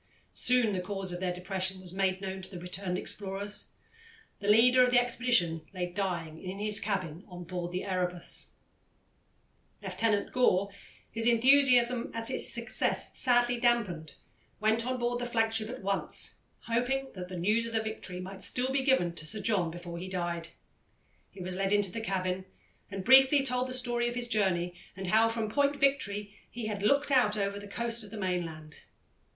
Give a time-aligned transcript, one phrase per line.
[0.33, 3.67] Soon the cause of their depression was made known to the returned explorers.
[4.39, 8.49] The leader of the expedition lay dying in his cabin on board the Erebus.
[9.83, 10.71] Lieutenant Gore,
[11.11, 14.17] his enthusiasm at his success sadly damped,
[14.59, 18.71] went on board the flagship at once, hoping that the news of victory might still
[18.71, 20.49] be given to Sir John before he died.
[21.29, 22.45] He was led into the cabin
[22.89, 26.81] and briefly told the story of his journey, and how, from Point Victory, he had
[26.81, 28.79] looked out over to the coast of the mainland.